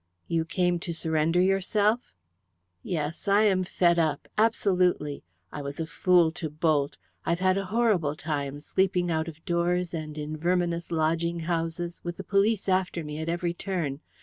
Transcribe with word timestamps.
"You 0.27 0.45
came 0.45 0.79
to 0.79 0.93
surrender 0.95 1.39
yourself?" 1.39 2.15
"Yes; 2.81 3.27
I 3.27 3.43
am 3.43 3.63
fed 3.63 3.99
up 3.99 4.27
absolutely. 4.35 5.23
I 5.51 5.61
was 5.61 5.79
a 5.79 5.85
fool 5.85 6.31
to 6.31 6.49
bolt. 6.49 6.97
I've 7.23 7.37
had 7.37 7.55
a 7.55 7.65
horrible 7.65 8.15
time, 8.15 8.61
sleeping 8.61 9.11
out 9.11 9.27
of 9.27 9.45
doors 9.45 9.93
and 9.93 10.17
in 10.17 10.37
verminous 10.37 10.91
lodging 10.91 11.41
houses, 11.41 12.01
with 12.03 12.17
the 12.17 12.23
police 12.23 12.67
after 12.67 13.03
me 13.03 13.19
at 13.19 13.29
every 13.29 13.53
turn. 13.53 13.99